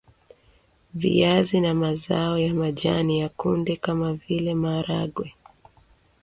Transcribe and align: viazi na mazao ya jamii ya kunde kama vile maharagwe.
viazi 0.93 1.61
na 1.61 1.73
mazao 1.73 2.37
ya 2.39 2.71
jamii 2.71 3.19
ya 3.19 3.29
kunde 3.29 3.75
kama 3.75 4.13
vile 4.13 4.53
maharagwe. 4.55 5.35